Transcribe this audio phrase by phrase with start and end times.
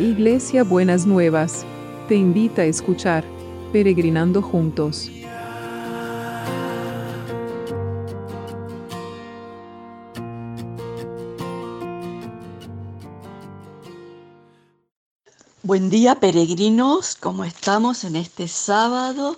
[0.00, 1.66] Iglesia Buenas Nuevas,
[2.08, 3.22] te invita a escuchar
[3.70, 5.10] Peregrinando Juntos.
[15.62, 19.36] Buen día peregrinos, ¿cómo estamos en este sábado?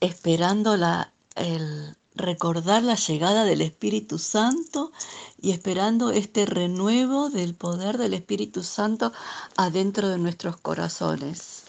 [0.00, 4.92] Esperando la, el recordar la llegada del Espíritu Santo
[5.40, 9.12] y esperando este renuevo del poder del Espíritu Santo
[9.56, 11.64] adentro de nuestros corazones.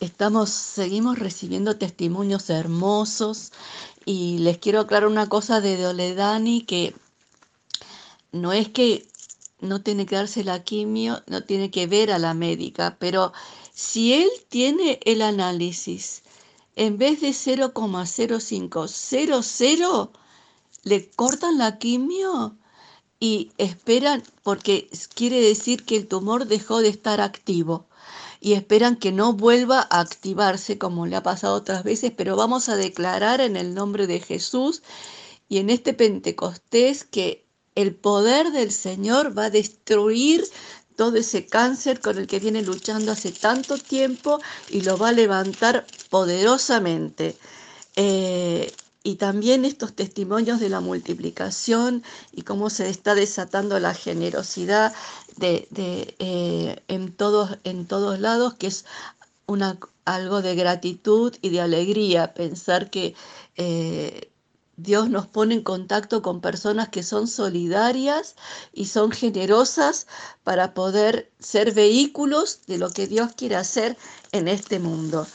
[0.00, 3.52] Estamos, seguimos recibiendo testimonios hermosos
[4.04, 6.94] y les quiero aclarar una cosa de Doledani que
[8.32, 9.06] no es que
[9.60, 13.32] no tiene que darse la quimio, no tiene que ver a la médica, pero
[13.72, 16.21] si él tiene el análisis
[16.76, 20.10] en vez de 0,0500,
[20.84, 22.56] le cortan la quimio
[23.20, 27.86] y esperan, porque quiere decir que el tumor dejó de estar activo.
[28.40, 32.68] Y esperan que no vuelva a activarse como le ha pasado otras veces, pero vamos
[32.68, 34.82] a declarar en el nombre de Jesús
[35.48, 40.44] y en este Pentecostés que el poder del Señor va a destruir
[41.02, 45.12] todo ese cáncer con el que viene luchando hace tanto tiempo y lo va a
[45.12, 47.36] levantar poderosamente.
[47.96, 48.72] Eh,
[49.02, 54.94] y también estos testimonios de la multiplicación y cómo se está desatando la generosidad
[55.38, 55.66] de,
[56.20, 58.84] eh, en, todos, en todos lados, que es
[59.46, 63.16] una, algo de gratitud y de alegría pensar que
[63.56, 64.30] eh,
[64.82, 68.34] Dios nos pone en contacto con personas que son solidarias
[68.72, 70.08] y son generosas
[70.42, 73.96] para poder ser vehículos de lo que Dios quiere hacer
[74.32, 75.26] en este mundo.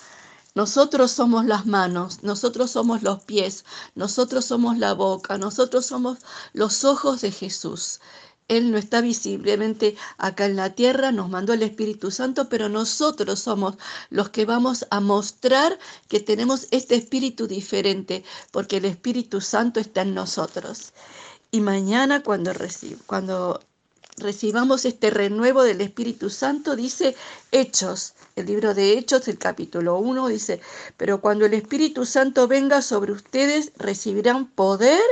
[0.53, 3.64] Nosotros somos las manos, nosotros somos los pies,
[3.95, 6.18] nosotros somos la boca, nosotros somos
[6.52, 8.02] los ojos de Jesús.
[8.50, 13.42] Él no está visiblemente acá en la tierra, nos mandó el Espíritu Santo, pero nosotros
[13.42, 13.76] somos
[14.09, 15.78] los que vamos a mostrar
[16.08, 20.94] que tenemos este espíritu diferente, porque el Espíritu Santo está en nosotros.
[21.52, 22.53] Y mañana cuando,
[24.16, 27.18] recibamos este renuevo del Espíritu Santo, dice
[27.52, 30.62] Hechos, el libro de Hechos, el capítulo 1, dice,
[30.96, 35.03] pero cuando el Espíritu Santo venga sobre ustedes, recibirán poder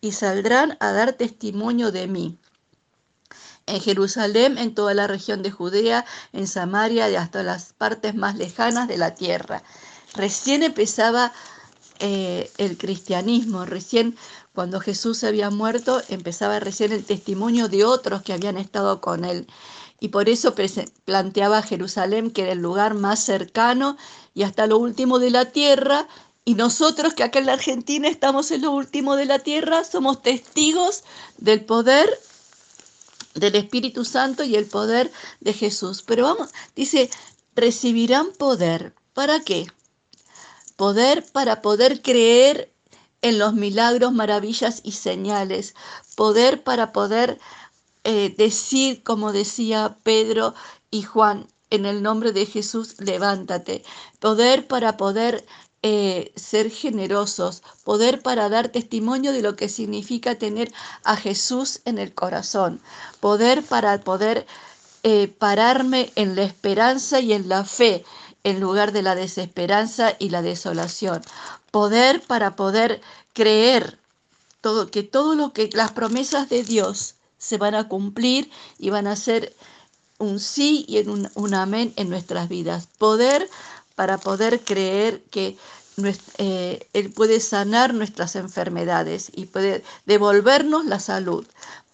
[0.00, 2.38] y saldrán a dar testimonio de mí
[3.66, 8.36] en Jerusalén, en toda la región de Judea, en Samaria y hasta las partes más
[8.36, 9.62] lejanas de la tierra.
[10.14, 11.32] Recién empezaba
[11.98, 14.16] eh, el cristianismo, recién
[14.54, 19.46] cuando Jesús había muerto, empezaba recién el testimonio de otros que habían estado con él.
[20.00, 20.54] Y por eso
[21.04, 23.96] planteaba Jerusalén que era el lugar más cercano
[24.34, 26.08] y hasta lo último de la tierra.
[26.44, 30.22] Y nosotros que acá en la Argentina estamos en lo último de la tierra, somos
[30.22, 31.02] testigos
[31.38, 32.08] del poder
[33.36, 36.02] del Espíritu Santo y el poder de Jesús.
[36.02, 37.10] Pero vamos, dice,
[37.54, 38.94] recibirán poder.
[39.14, 39.66] ¿Para qué?
[40.76, 42.72] Poder para poder creer
[43.22, 45.74] en los milagros, maravillas y señales.
[46.16, 47.38] Poder para poder
[48.04, 50.54] eh, decir, como decía Pedro
[50.90, 53.84] y Juan, en el nombre de Jesús, levántate.
[54.20, 55.44] Poder para poder
[55.82, 60.72] eh, ser generosos, poder para dar testimonio de lo que significa tener
[61.04, 62.80] a Jesús en el corazón,
[63.20, 64.46] poder para poder
[65.02, 68.04] eh, pararme en la esperanza y en la fe
[68.42, 71.22] en lugar de la desesperanza y la desolación,
[71.70, 73.00] poder para poder
[73.32, 73.98] creer
[74.90, 79.16] que todo lo que las promesas de Dios se van a cumplir y van a
[79.16, 79.54] ser
[80.18, 82.88] un sí y un, un amén en nuestras vidas.
[82.98, 83.48] Poder
[83.96, 85.56] para poder creer que
[86.38, 91.44] eh, Él puede sanar nuestras enfermedades y puede devolvernos la salud,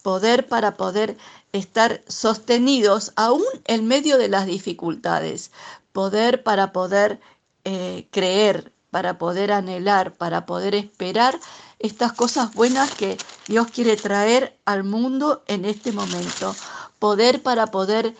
[0.03, 1.17] poder para poder
[1.53, 5.51] estar sostenidos aún en medio de las dificultades,
[5.93, 7.19] poder para poder
[7.63, 11.39] eh, creer, para poder anhelar, para poder esperar
[11.79, 16.53] estas cosas buenas que Dios quiere traer al mundo en este momento,
[16.99, 18.15] poder para poder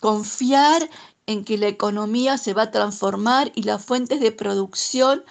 [0.00, 0.88] confiar
[1.28, 5.24] en que la economía se va a transformar y las fuentes de producción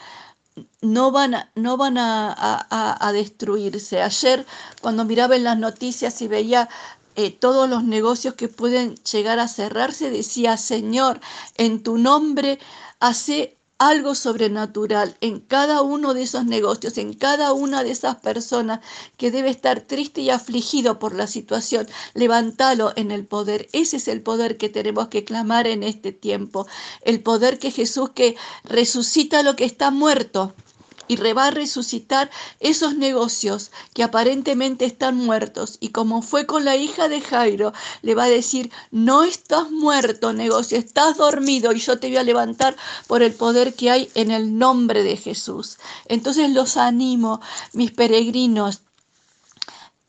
[0.81, 4.01] no van a, no van a, destruirse.
[4.01, 4.45] Ayer
[4.81, 6.69] cuando miraba en las noticias y veía
[7.15, 11.19] eh, todos los negocios que pueden llegar a cerrarse, decía, Señor,
[11.55, 12.59] en tu nombre
[12.99, 18.79] hace algo sobrenatural en cada uno de esos negocios, en cada una de esas personas
[19.17, 21.87] que debe estar triste y afligido por la situación.
[22.13, 23.69] Levántalo en el poder.
[23.73, 26.67] Ese es el poder que tenemos que clamar en este tiempo.
[27.01, 30.55] El poder que Jesús que resucita lo que está muerto
[31.07, 35.77] y va a resucitar esos negocios que aparentemente están muertos.
[35.79, 40.33] Y como fue con la hija de Jairo, le va a decir, no estás muerto
[40.33, 42.75] negocio, estás dormido y yo te voy a levantar
[43.07, 45.77] por el poder que hay en el nombre de Jesús.
[46.05, 47.41] Entonces los animo,
[47.73, 48.81] mis peregrinos,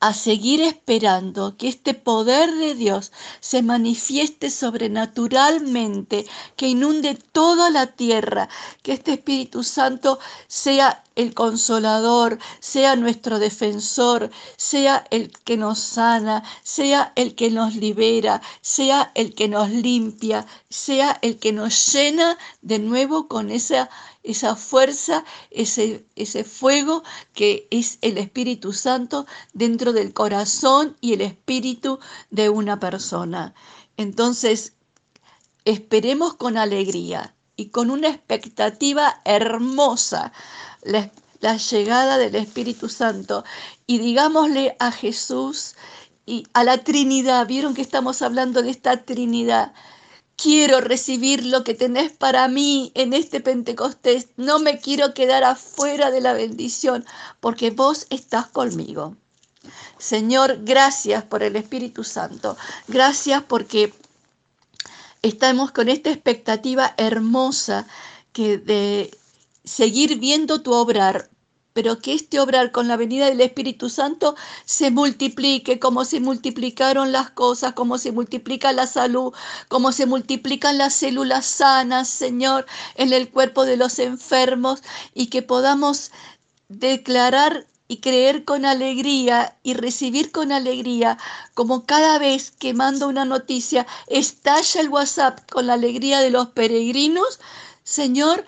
[0.00, 7.87] a seguir esperando que este poder de Dios se manifieste sobrenaturalmente, que inunde toda la
[7.89, 8.49] tierra,
[8.83, 16.44] que este Espíritu Santo sea el consolador, sea nuestro defensor, sea el que nos sana,
[16.62, 22.38] sea el que nos libera, sea el que nos limpia, sea el que nos llena
[22.62, 23.91] de nuevo con esa
[24.23, 31.23] esa fuerza, ese, ese fuego que es el Espíritu Santo dentro del corazón y el
[31.23, 31.99] espíritu
[32.31, 33.55] de una persona.
[33.97, 34.75] Entonces,
[35.64, 40.32] esperemos con alegría y con una expectativa hermosa
[40.82, 41.10] la,
[41.56, 43.44] llegada del Espíritu Santo
[43.86, 45.76] y digámosle a Jesús
[46.26, 49.72] y a la Trinidad, vieron que estamos hablando de esta Trinidad,
[50.36, 54.28] quiero recibir lo que tenés para mí en este Pentecostés.
[54.36, 57.04] No me quiero quedar afuera de la bendición
[57.40, 59.16] porque vos estás conmigo.
[59.98, 62.56] Señor, gracias por el Espíritu Santo.
[62.86, 63.92] Gracias porque
[65.22, 67.86] estamos con esta expectativa hermosa
[68.32, 69.10] que de
[69.64, 71.31] seguir viendo tu obrar
[71.78, 74.34] pero que este obrar con la venida del Espíritu Santo
[74.64, 79.32] se multiplique como se multiplicaron las cosas, como se multiplica la salud,
[79.69, 82.66] como se multiplican las células sanas, Señor,
[82.96, 84.82] en el cuerpo de los enfermos
[85.14, 86.11] y que podamos
[86.69, 91.16] declarar y creer con alegría y recibir con alegría,
[91.54, 96.49] como cada vez que mando una noticia, estalla el WhatsApp con la alegría de los
[96.49, 97.38] peregrinos,
[97.84, 98.44] Señor,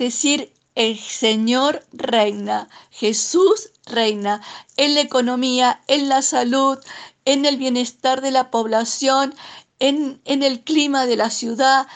[0.00, 4.40] decir, el Señor reina, Jesús reina
[4.76, 6.78] en la economía, en la salud,
[7.24, 9.34] en el bienestar de la población,
[9.78, 11.86] en, en el clima de la ciudad,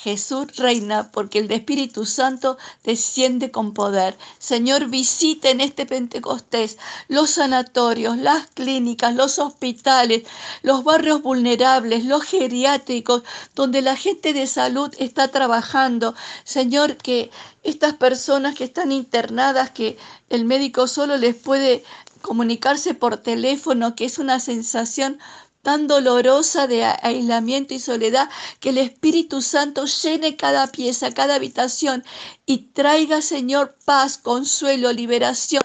[0.00, 4.16] Jesús reina porque el Espíritu Santo desciende con poder.
[4.38, 6.78] Señor, visite en este Pentecostés
[7.08, 10.22] los sanatorios, las clínicas, los hospitales,
[10.62, 13.24] los barrios vulnerables, los geriátricos,
[13.56, 16.14] donde la gente de salud está trabajando.
[16.44, 17.32] Señor, que
[17.64, 19.98] estas personas que están internadas, que
[20.28, 21.82] el médico solo les puede
[22.22, 25.18] comunicarse por teléfono, que es una sensación
[25.68, 32.04] tan dolorosa de aislamiento y soledad, que el Espíritu Santo llene cada pieza, cada habitación
[32.46, 35.60] y traiga, Señor, paz, consuelo, liberación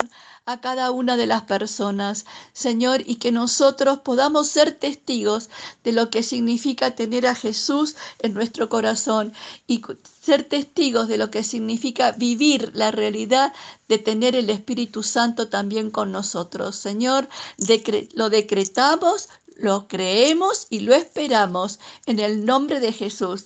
[0.45, 5.49] a cada una de las personas, Señor, y que nosotros podamos ser testigos
[5.85, 9.31] de lo que significa tener a Jesús en nuestro corazón
[9.67, 9.81] y
[10.21, 13.53] ser testigos de lo que significa vivir la realidad
[13.87, 16.75] de tener el Espíritu Santo también con nosotros.
[16.75, 17.29] Señor,
[18.15, 23.45] lo decretamos, lo creemos y lo esperamos en el nombre de Jesús.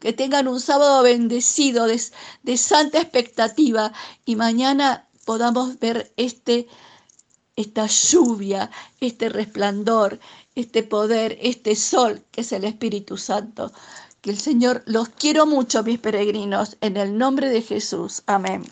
[0.00, 3.92] Que tengan un sábado bendecido de, santa expectativa
[4.24, 6.68] y mañana podamos ver este,
[7.56, 8.70] esta lluvia,
[9.00, 10.20] este resplandor,
[10.54, 13.72] este poder, este sol que es el Espíritu Santo.
[14.20, 18.22] Que el Señor los quiero mucho, mis peregrinos, en el nombre de Jesús.
[18.26, 18.64] Amén.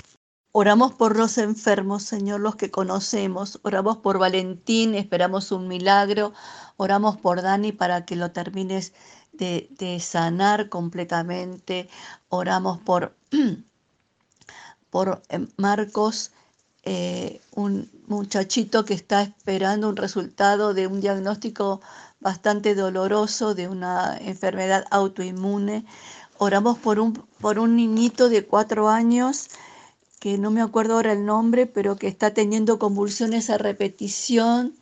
[0.59, 3.61] Oramos por los enfermos, Señor, los que conocemos.
[3.63, 6.33] Oramos por Valentín, esperamos un milagro.
[6.79, 8.95] Oramos por Dani para que lo termines
[9.35, 11.91] de, sanar completamente.
[12.31, 13.15] Oramos por,
[14.91, 16.33] por eh, Marcos,
[16.85, 21.83] eh, un muchachito que está esperando un resultado de un diagnóstico
[22.19, 25.85] bastante doloroso de una enfermedad autoinmune.
[26.39, 29.51] Oramos por un, por un niñito de cuatro años
[30.21, 34.75] que no me acuerdo ahora el nombre, pero que está teniendo convulsiones a repetición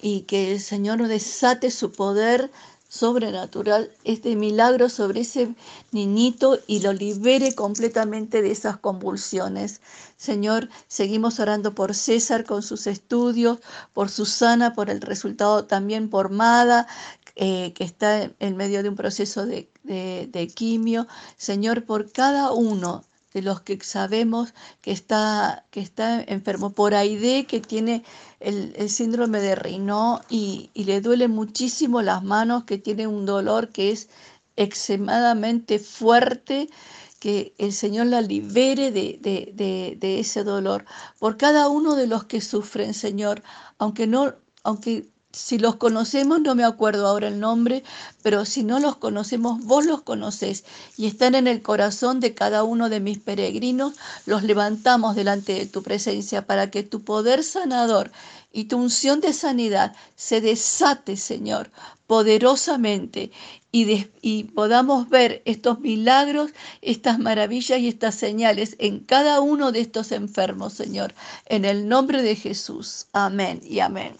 [0.00, 2.50] y que el Señor desate su poder
[2.88, 5.54] sobrenatural, este milagro sobre ese
[5.92, 9.80] niñito y lo libere completamente de esas convulsiones.
[10.16, 13.58] Señor, seguimos orando por César con sus estudios,
[13.92, 16.88] por Susana, por el resultado también por Mada,
[17.36, 21.06] eh, que está en medio de un proceso de, de quimio.
[21.36, 27.46] Señor, por cada uno de los que sabemos que está, que está enfermo, por Aide
[27.46, 28.04] que tiene
[28.40, 33.90] el, síndrome de Rino y, le duele muchísimo las manos, que tiene un dolor que
[33.92, 34.08] es
[34.56, 36.68] extremadamente fuerte,
[37.20, 40.86] que el Señor la libere de, de, de, ese dolor.
[41.18, 43.42] Por cada uno de los que sufren, Señor,
[43.78, 44.34] aunque no,
[44.64, 47.84] aunque si los conocemos, no me acuerdo ahora el nombre,
[48.22, 50.64] pero si no los conocemos, vos los conocés
[50.96, 53.94] y están en el corazón de cada uno de mis peregrinos,
[54.26, 58.10] los levantamos delante de tu presencia para que tu poder sanador
[58.52, 61.70] y tu unción de sanidad se desate, Señor,
[62.08, 63.30] poderosamente
[63.70, 66.50] y, y, podamos ver estos milagros,
[66.82, 71.14] estas maravillas y estas señales en cada uno de estos enfermos, Señor,
[71.46, 73.06] en el nombre de Jesús.
[73.12, 74.16] Amén y amén.